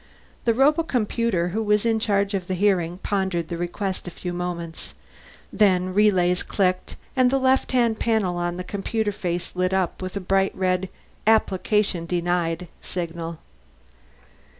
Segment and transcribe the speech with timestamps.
[0.45, 4.95] The robocomputer who was in charge of the hearing pondered the request a few moments;
[5.53, 10.17] then relays clicked and the left hand panel on the computer face lit up with
[10.17, 10.89] a bright red
[11.27, 13.37] APPLICATION DENIED signal.